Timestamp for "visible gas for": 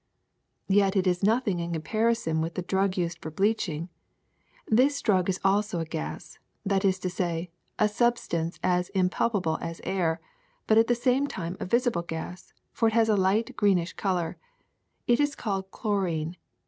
11.65-12.87